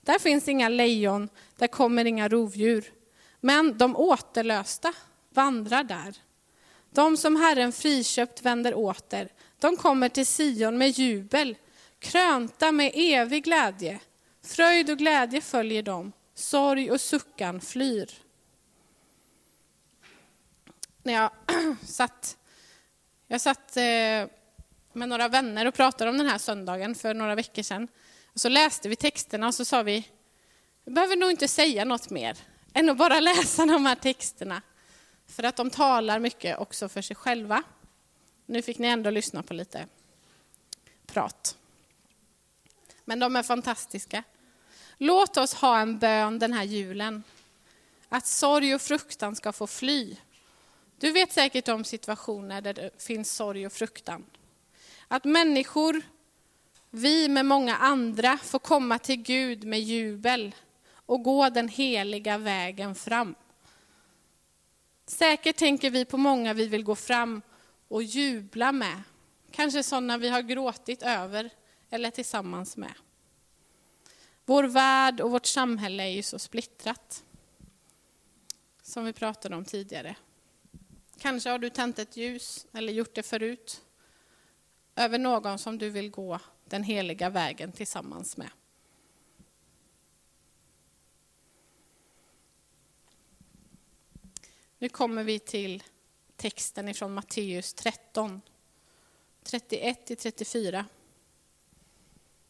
Där 0.00 0.18
finns 0.18 0.48
inga 0.48 0.68
lejon, 0.68 1.28
där 1.56 1.66
kommer 1.66 2.04
inga 2.04 2.28
rovdjur. 2.28 2.92
Men 3.40 3.78
de 3.78 3.96
återlösta 3.96 4.92
vandrar 5.30 5.84
där. 5.84 6.16
De 6.90 7.16
som 7.16 7.36
Herren 7.36 7.72
friköpt 7.72 8.42
vänder 8.42 8.74
åter. 8.74 9.28
De 9.58 9.76
kommer 9.76 10.08
till 10.08 10.26
Sion 10.26 10.78
med 10.78 10.90
jubel, 10.90 11.56
krönta 11.98 12.72
med 12.72 12.92
evig 12.94 13.44
glädje. 13.44 14.00
Fröjd 14.42 14.90
och 14.90 14.98
glädje 14.98 15.40
följer 15.40 15.82
dem, 15.82 16.12
sorg 16.38 16.90
och 16.90 17.00
suckan 17.00 17.60
flyr. 17.60 18.10
När 21.02 21.12
jag 21.12 21.30
satt, 21.82 22.36
jag 23.26 23.40
satt 23.40 23.76
eh, 23.76 24.28
med 24.92 25.08
några 25.08 25.28
vänner 25.28 25.66
och 25.66 25.74
pratade 25.74 26.10
om 26.10 26.18
den 26.18 26.26
här 26.26 26.38
söndagen 26.38 26.94
för 26.94 27.14
några 27.14 27.34
veckor 27.34 27.62
sedan. 27.62 27.88
Och 28.26 28.40
så 28.40 28.48
läste 28.48 28.88
vi 28.88 28.96
texterna 28.96 29.46
och 29.46 29.54
så 29.54 29.64
sa 29.64 29.82
vi, 29.82 30.08
vi 30.84 30.92
behöver 30.92 31.16
nog 31.16 31.30
inte 31.30 31.48
säga 31.48 31.84
något 31.84 32.10
mer 32.10 32.38
än 32.74 32.90
att 32.90 32.96
bara 32.96 33.20
läsa 33.30 33.66
de 33.66 33.86
här 33.86 33.94
texterna. 33.94 34.62
För 35.26 35.42
att 35.42 35.56
de 35.56 35.70
talar 35.70 36.18
mycket 36.18 36.58
också 36.58 36.88
för 36.88 37.02
sig 37.02 37.16
själva. 37.16 37.62
Nu 38.46 38.62
fick 38.62 38.78
ni 38.78 38.88
ändå 38.88 39.10
lyssna 39.10 39.42
på 39.42 39.54
lite 39.54 39.86
prat. 41.06 41.56
Men 43.04 43.18
de 43.18 43.36
är 43.36 43.42
fantastiska. 43.42 44.22
Låt 44.98 45.36
oss 45.36 45.54
ha 45.54 45.78
en 45.78 45.98
bön 45.98 46.38
den 46.38 46.52
här 46.52 46.64
julen. 46.64 47.22
Att 48.08 48.26
sorg 48.26 48.74
och 48.74 48.82
fruktan 48.82 49.36
ska 49.36 49.52
få 49.52 49.66
fly. 49.66 50.16
Du 50.98 51.12
vet 51.12 51.32
säkert 51.32 51.68
om 51.68 51.84
situationer 51.84 52.60
där 52.60 52.74
det 52.74 53.02
finns 53.02 53.32
sorg 53.36 53.66
och 53.66 53.72
fruktan. 53.72 54.24
Att 55.08 55.24
människor, 55.24 56.02
vi 56.90 57.28
med 57.28 57.46
många 57.46 57.76
andra, 57.76 58.38
får 58.38 58.58
komma 58.58 58.98
till 58.98 59.22
Gud 59.22 59.64
med 59.64 59.80
jubel 59.80 60.54
och 61.06 61.22
gå 61.22 61.48
den 61.48 61.68
heliga 61.68 62.38
vägen 62.38 62.94
fram. 62.94 63.34
Säkert 65.06 65.56
tänker 65.56 65.90
vi 65.90 66.04
på 66.04 66.16
många 66.16 66.54
vi 66.54 66.66
vill 66.66 66.84
gå 66.84 66.94
fram 66.94 67.42
och 67.88 68.02
jubla 68.02 68.72
med. 68.72 69.02
Kanske 69.50 69.82
sådana 69.82 70.18
vi 70.18 70.28
har 70.28 70.42
gråtit 70.42 71.02
över 71.02 71.50
eller 71.90 72.10
tillsammans 72.10 72.76
med. 72.76 72.92
Vår 74.48 74.64
värld 74.64 75.20
och 75.20 75.30
vårt 75.30 75.46
samhälle 75.46 76.02
är 76.02 76.08
ju 76.08 76.22
så 76.22 76.38
splittrat. 76.38 77.24
Som 78.82 79.04
vi 79.04 79.12
pratade 79.12 79.56
om 79.56 79.64
tidigare. 79.64 80.16
Kanske 81.18 81.50
har 81.50 81.58
du 81.58 81.70
tänt 81.70 81.98
ett 81.98 82.16
ljus, 82.16 82.66
eller 82.72 82.92
gjort 82.92 83.14
det 83.14 83.22
förut, 83.22 83.82
över 84.96 85.18
någon 85.18 85.58
som 85.58 85.78
du 85.78 85.90
vill 85.90 86.10
gå 86.10 86.40
den 86.64 86.82
heliga 86.82 87.30
vägen 87.30 87.72
tillsammans 87.72 88.36
med. 88.36 88.50
Nu 94.78 94.88
kommer 94.88 95.24
vi 95.24 95.38
till 95.38 95.82
texten 96.36 96.88
ifrån 96.88 97.14
Matteus 97.14 97.74
13, 97.74 98.40
31-34. 99.44 100.84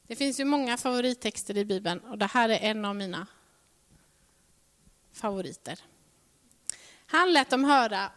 Det 0.07 0.17
finns 0.17 0.41
ju 0.41 0.45
många 0.45 0.77
favorittexter 0.77 1.57
i 1.57 1.65
Bibeln 1.65 2.01
och 2.01 2.19
det 2.19 2.27
här 2.27 2.49
är 2.49 2.59
en 2.59 2.85
av 2.85 2.97
mina 2.97 3.27
favoriter. 5.13 5.79
Han 7.07 7.33
lät 7.33 7.51
dem 7.51 7.65
höra, 7.65 8.11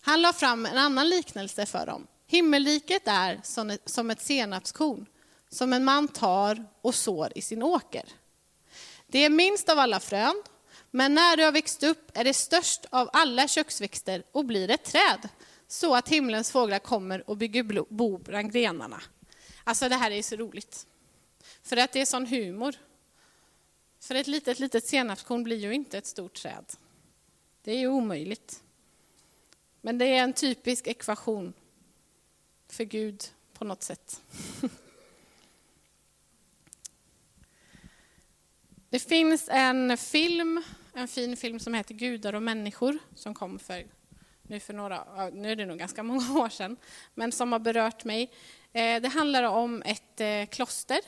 han 0.00 0.22
la 0.22 0.32
fram 0.32 0.66
en 0.66 0.78
annan 0.78 1.08
liknelse 1.08 1.66
för 1.66 1.86
dem. 1.86 2.06
Himmelriket 2.26 3.02
är 3.08 3.40
som 3.86 4.10
ett 4.10 4.20
senapskorn 4.20 5.06
som 5.48 5.72
en 5.72 5.84
man 5.84 6.08
tar 6.08 6.66
och 6.80 6.94
sår 6.94 7.32
i 7.34 7.42
sin 7.42 7.62
åker. 7.62 8.04
Det 9.06 9.18
är 9.18 9.30
minst 9.30 9.68
av 9.68 9.78
alla 9.78 10.00
frön, 10.00 10.42
men 10.90 11.14
när 11.14 11.36
du 11.36 11.44
har 11.44 11.52
växt 11.52 11.82
upp 11.82 12.10
är 12.14 12.24
det 12.24 12.34
störst 12.34 12.86
av 12.90 13.10
alla 13.12 13.48
köksväxter 13.48 14.22
och 14.32 14.44
blir 14.44 14.70
ett 14.70 14.84
träd, 14.84 15.28
så 15.68 15.94
att 15.94 16.08
himlens 16.08 16.50
fåglar 16.50 16.78
kommer 16.78 17.30
och 17.30 17.36
bygger 17.36 17.94
bo 17.94 18.18
bland 18.18 18.52
grenarna. 18.52 19.02
Alltså 19.64 19.88
det 19.88 19.96
här 19.96 20.10
är 20.10 20.22
så 20.22 20.36
roligt. 20.36 20.86
För 21.62 21.76
att 21.76 21.92
det 21.92 22.00
är 22.00 22.04
sån 22.04 22.26
humor. 22.26 22.74
För 24.00 24.14
ett 24.14 24.26
litet, 24.26 24.58
litet 24.58 24.86
senapskorn 24.86 25.44
blir 25.44 25.56
ju 25.56 25.72
inte 25.72 25.98
ett 25.98 26.06
stort 26.06 26.34
träd. 26.34 26.64
Det 27.62 27.72
är 27.72 27.78
ju 27.78 27.88
omöjligt. 27.88 28.62
Men 29.80 29.98
det 29.98 30.04
är 30.04 30.22
en 30.22 30.32
typisk 30.32 30.86
ekvation 30.86 31.52
för 32.68 32.84
Gud 32.84 33.24
på 33.52 33.64
något 33.64 33.82
sätt. 33.82 34.22
Det 38.90 38.98
finns 38.98 39.48
en 39.48 39.96
film, 39.96 40.62
en 40.94 41.08
fin 41.08 41.36
film 41.36 41.60
som 41.60 41.74
heter 41.74 41.94
Gudar 41.94 42.32
och 42.32 42.42
människor 42.42 42.98
som 43.14 43.34
kom 43.34 43.58
för 43.58 43.86
nu, 44.42 44.60
för 44.60 44.74
några, 44.74 45.30
nu 45.32 45.52
är 45.52 45.56
det 45.56 45.66
nog 45.66 45.78
ganska 45.78 46.02
många 46.02 46.40
år 46.40 46.48
sedan, 46.48 46.76
men 47.14 47.32
som 47.32 47.52
har 47.52 47.58
berört 47.58 48.04
mig. 48.04 48.30
Eh, 48.72 49.02
det 49.02 49.08
handlar 49.08 49.42
om 49.42 49.82
ett 49.82 50.20
eh, 50.20 50.46
kloster 50.46 51.00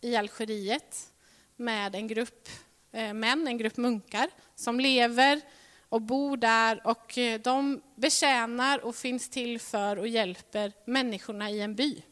i 0.00 0.16
Algeriet 0.16 1.10
med 1.56 1.94
en 1.94 2.08
grupp 2.08 2.48
eh, 2.92 3.12
män, 3.12 3.48
en 3.48 3.58
grupp 3.58 3.76
munkar 3.76 4.30
som 4.54 4.80
lever 4.80 5.40
och 5.88 6.02
bor 6.02 6.36
där 6.36 6.86
och 6.86 7.18
eh, 7.18 7.40
de 7.40 7.82
betjänar 7.94 8.84
och 8.84 8.96
finns 8.96 9.30
till 9.30 9.60
för 9.60 9.98
och 9.98 10.08
hjälper 10.08 10.72
människorna 10.84 11.50
i 11.50 11.60
en 11.60 11.74
by. 11.74 12.02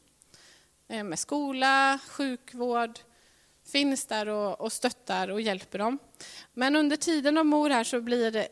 Eh, 0.88 1.04
med 1.04 1.18
skola, 1.18 1.98
sjukvård, 2.08 2.98
finns 3.66 4.06
där 4.06 4.28
och, 4.28 4.60
och 4.60 4.72
stöttar 4.72 5.28
och 5.30 5.40
hjälper 5.40 5.78
dem. 5.78 5.98
Men 6.54 6.76
under 6.76 6.96
tiden 6.96 7.34
de 7.34 7.50
bor 7.50 7.70
här 7.70 7.84
så 7.84 8.00
blir 8.00 8.30
det, 8.30 8.48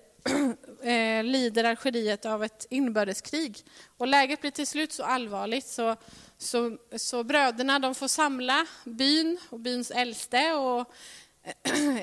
lider 1.23 1.65
Algeriet 1.65 2.27
av 2.27 2.45
ett 2.45 2.67
inbördeskrig. 2.71 3.59
Och 3.97 4.07
läget 4.07 4.41
blir 4.41 4.51
till 4.51 4.67
slut 4.67 4.93
så 4.93 5.03
allvarligt 5.03 5.67
så, 5.67 5.97
så, 6.39 6.79
så 6.97 7.25
bröderna 7.25 7.79
de 7.79 7.95
får 7.95 8.09
samla 8.09 8.67
byn 8.85 9.39
och 9.51 9.61
byns 9.61 9.91
äldste 9.91 10.53
och 10.53 10.93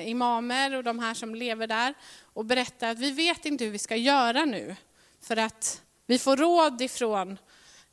imamer 0.00 0.74
och 0.74 0.84
de 0.84 0.98
här 0.98 1.14
som 1.14 1.34
lever 1.34 1.66
där 1.66 1.94
och 2.22 2.44
berätta 2.44 2.90
att 2.90 2.98
vi 2.98 3.10
vet 3.10 3.46
inte 3.46 3.64
hur 3.64 3.70
vi 3.70 3.78
ska 3.78 3.96
göra 3.96 4.44
nu 4.44 4.76
för 5.20 5.36
att 5.36 5.82
vi 6.06 6.18
får 6.18 6.36
råd 6.36 6.82
ifrån, 6.82 7.38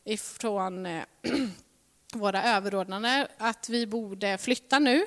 ifrån 0.03 0.85
eh, 0.85 1.03
våra 2.13 2.43
överordnade 2.43 3.27
att 3.37 3.69
vi 3.69 3.87
borde 3.87 4.37
flytta 4.37 4.79
nu. 4.79 5.05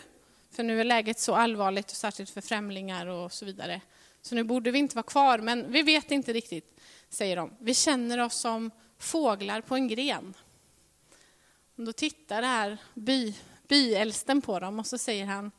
För 0.50 0.62
nu 0.62 0.80
är 0.80 0.84
läget 0.84 1.20
så 1.20 1.34
allvarligt, 1.34 1.90
och 1.90 1.96
särskilt 1.96 2.30
för 2.30 2.40
främlingar 2.40 3.06
och 3.06 3.32
så 3.32 3.44
vidare. 3.44 3.80
Så 4.22 4.34
nu 4.34 4.44
borde 4.44 4.70
vi 4.70 4.78
inte 4.78 4.96
vara 4.96 5.02
kvar, 5.02 5.38
men 5.38 5.72
vi 5.72 5.82
vet 5.82 6.10
inte 6.10 6.32
riktigt, 6.32 6.80
säger 7.10 7.36
de. 7.36 7.56
Vi 7.58 7.74
känner 7.74 8.18
oss 8.18 8.34
som 8.34 8.70
fåglar 8.98 9.60
på 9.60 9.74
en 9.74 9.88
gren. 9.88 10.34
Då 11.76 11.92
tittar 11.92 12.40
det 12.40 12.46
här 12.46 12.78
by, 12.94 13.34
byäldsten 13.68 14.42
på 14.42 14.58
dem 14.58 14.78
och 14.78 14.86
så 14.86 14.98
säger 14.98 15.26
han, 15.26 15.50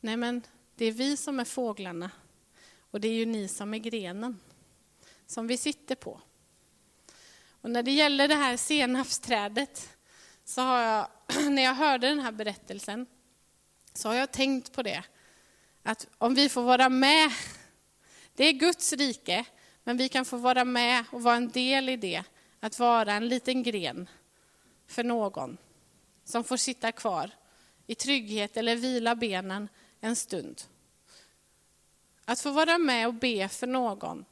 nej 0.00 0.16
men 0.16 0.42
det 0.74 0.84
är 0.84 0.92
vi 0.92 1.16
som 1.16 1.40
är 1.40 1.44
fåglarna 1.44 2.10
och 2.90 3.00
det 3.00 3.08
är 3.08 3.12
ju 3.12 3.26
ni 3.26 3.48
som 3.48 3.74
är 3.74 3.78
grenen 3.78 4.40
som 5.26 5.46
vi 5.46 5.56
sitter 5.56 5.94
på. 5.94 6.20
Och 7.60 7.70
när 7.70 7.82
det 7.82 7.90
gäller 7.90 8.28
det 8.28 8.34
här 8.34 8.56
senapsträdet 8.56 9.96
så 10.44 10.60
har 10.60 10.78
jag, 10.78 11.08
när 11.50 11.62
jag 11.62 11.74
hörde 11.74 12.08
den 12.08 12.20
här 12.20 12.32
berättelsen, 12.32 13.06
så 13.92 14.08
har 14.08 14.14
jag 14.14 14.32
tänkt 14.32 14.72
på 14.72 14.82
det. 14.82 15.04
Att 15.82 16.08
om 16.18 16.34
vi 16.34 16.48
får 16.48 16.62
vara 16.62 16.88
med, 16.88 17.30
det 18.34 18.44
är 18.44 18.52
Guds 18.52 18.92
rike, 18.92 19.44
men 19.84 19.96
vi 19.96 20.08
kan 20.08 20.24
få 20.24 20.36
vara 20.36 20.64
med 20.64 21.04
och 21.12 21.22
vara 21.22 21.36
en 21.36 21.50
del 21.50 21.88
i 21.88 21.96
det. 21.96 22.24
Att 22.60 22.78
vara 22.78 23.12
en 23.12 23.28
liten 23.28 23.62
gren 23.62 24.08
för 24.92 25.04
någon 25.04 25.58
som 26.24 26.44
får 26.44 26.56
sitta 26.56 26.92
kvar 26.92 27.30
i 27.86 27.94
trygghet 27.94 28.56
eller 28.56 28.76
vila 28.76 29.14
benen 29.14 29.68
en 30.00 30.16
stund. 30.16 30.62
Att 32.24 32.40
få 32.40 32.50
vara 32.50 32.78
med 32.78 33.06
och 33.06 33.14
be 33.14 33.48
för 33.48 33.66
någon. 33.66 34.24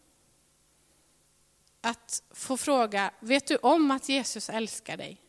Att 1.81 2.23
få 2.31 2.57
fråga, 2.57 3.11
vet 3.21 3.47
du 3.47 3.57
om 3.57 3.91
att 3.91 4.09
Jesus 4.09 4.51
älskar 4.51 4.97
dig? 4.97 5.23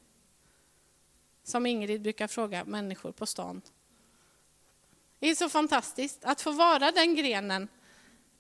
Som 1.43 1.65
Ingrid 1.65 2.01
brukar 2.01 2.27
fråga 2.27 2.65
människor 2.65 3.11
på 3.11 3.25
stan. 3.25 3.61
Det 5.19 5.27
är 5.27 5.35
så 5.35 5.49
fantastiskt 5.49 6.23
att 6.23 6.41
få 6.41 6.51
vara 6.51 6.91
den 6.91 7.15
grenen 7.15 7.67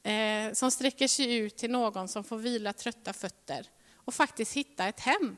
eh, 0.03 0.53
som 0.53 0.71
sträcker 0.71 1.07
sig 1.07 1.35
ut 1.35 1.57
till 1.57 1.71
någon 1.71 2.07
som 2.07 2.23
får 2.23 2.37
vila 2.37 2.73
trötta 2.73 3.13
fötter 3.13 3.67
och 3.95 4.13
faktiskt 4.13 4.53
hitta 4.53 4.87
ett 4.87 4.99
hem. 4.99 5.37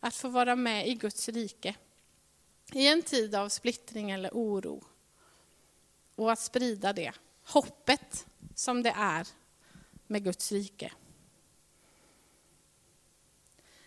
Att 0.00 0.14
få 0.14 0.28
vara 0.28 0.56
med 0.56 0.88
i 0.88 0.94
Guds 0.94 1.28
rike 1.28 1.76
i 2.72 2.88
en 2.88 3.02
tid 3.02 3.34
av 3.34 3.48
splittring 3.48 4.10
eller 4.10 4.30
oro. 4.30 4.84
Och 6.14 6.32
att 6.32 6.38
sprida 6.38 6.92
det, 6.92 7.12
hoppet 7.44 8.26
som 8.54 8.82
det 8.82 8.94
är 8.96 9.28
med 10.06 10.24
Guds 10.24 10.52
rike. 10.52 10.92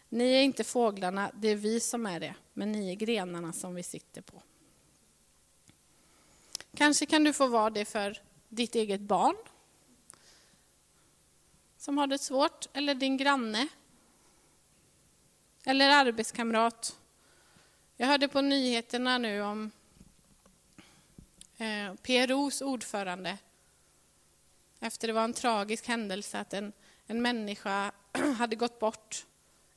Ni 0.10 0.34
är 0.34 0.42
inte 0.42 0.64
fåglarna, 0.64 1.32
det 1.36 1.48
är 1.48 1.56
vi 1.56 1.80
som 1.80 2.06
är 2.06 2.20
det, 2.20 2.36
men 2.54 2.72
ni 2.72 2.92
är 2.92 2.96
grenarna 2.96 3.54
som 3.54 3.76
vi 3.76 3.84
sitter 3.84 4.22
på. 4.22 4.44
Kanske 6.76 7.06
kan 7.06 7.24
du 7.24 7.34
få 7.34 7.48
vara 7.48 7.70
det 7.70 7.86
för 7.86 8.22
ditt 8.50 8.76
eget 8.76 9.02
barn 9.02 9.36
som 11.78 11.98
har 11.98 12.08
det 12.08 12.18
svårt, 12.18 12.68
eller 12.74 12.96
din 12.96 13.18
granne. 13.18 13.68
Eller 15.64 15.90
arbetskamrat. 15.90 16.98
Jag 17.98 18.08
hörde 18.08 18.28
på 18.28 18.42
nyheterna 18.42 19.18
nu 19.18 19.42
om 19.42 19.72
eh, 21.58 21.94
PROs 21.94 22.62
ordförande. 22.62 23.38
Efter 24.80 25.08
det 25.08 25.14
var 25.14 25.24
en 25.24 25.34
tragisk 25.34 25.88
händelse 25.88 26.40
att 26.40 26.54
en, 26.54 26.74
en 27.08 27.22
människa 27.22 27.92
hade 28.38 28.56
gått 28.56 28.80
bort 28.80 29.26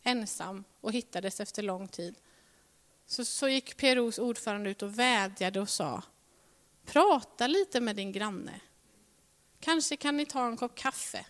ensam 0.03 0.65
och 0.81 0.93
hittades 0.93 1.41
efter 1.41 1.63
lång 1.63 1.89
tid. 1.89 2.15
Så, 3.07 3.25
så 3.25 3.49
gick 3.49 3.77
PROs 3.77 4.19
ordförande 4.19 4.71
ut 4.71 4.83
och 4.83 4.99
vädjade 4.99 5.61
och 5.61 5.69
sa 5.69 6.03
Prata 6.85 7.47
lite 7.47 7.81
med 7.81 7.97
din 7.97 8.13
granne. 8.13 8.61
Kanske 9.61 9.97
kan 9.97 10.17
ni 10.17 10.27
ta 10.27 10.47
en 10.47 10.57
kopp 10.57 10.75
kaffe. 10.75 11.27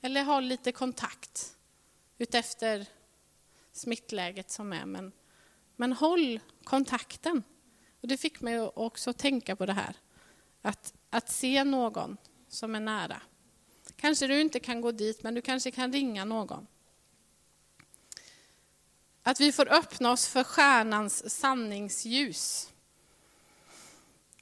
Eller 0.00 0.24
ha 0.24 0.40
lite 0.40 0.72
kontakt 0.72 1.56
utefter 2.22 2.86
smittläget 3.72 4.50
som 4.50 4.72
är. 4.72 4.86
Men, 4.86 5.12
men 5.76 5.92
håll 5.92 6.40
kontakten. 6.64 7.42
Och 8.00 8.08
det 8.08 8.16
fick 8.16 8.40
mig 8.40 8.60
också 8.60 9.10
att 9.10 9.18
tänka 9.18 9.56
på 9.56 9.66
det 9.66 9.72
här. 9.72 9.96
Att, 10.62 10.94
att 11.10 11.30
se 11.30 11.64
någon 11.64 12.16
som 12.48 12.74
är 12.74 12.80
nära. 12.80 13.22
Kanske 13.96 14.26
du 14.26 14.40
inte 14.40 14.60
kan 14.60 14.80
gå 14.80 14.92
dit, 14.92 15.22
men 15.22 15.34
du 15.34 15.42
kanske 15.42 15.70
kan 15.70 15.92
ringa 15.92 16.24
någon. 16.24 16.66
Att 19.22 19.40
vi 19.40 19.52
får 19.52 19.72
öppna 19.72 20.12
oss 20.12 20.28
för 20.28 20.44
stjärnans 20.44 21.30
sanningsljus. 21.30 22.72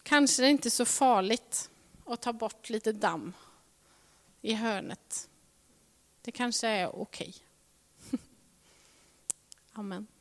Kanske 0.03 0.43
det 0.43 0.47
är 0.47 0.51
inte 0.51 0.71
så 0.71 0.85
farligt 0.85 1.71
att 2.07 2.23
ta 2.23 2.33
bort 2.33 2.71
lite 2.71 2.93
damm 2.93 3.33
i 4.41 4.55
hörnet. 4.55 5.29
Det 6.23 6.33
kanske 6.33 6.69
är 6.69 6.97
okej. 6.97 7.29
Okay. 7.29 7.50
Amen. 9.81 10.20